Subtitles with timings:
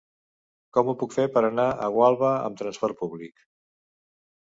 [0.77, 3.49] Com ho puc fer per anar a Gualba amb trasport públic?